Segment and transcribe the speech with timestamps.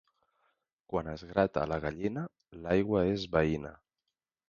[0.93, 2.25] Quan es grata la gallina,
[2.65, 3.79] l'aigua és veïna.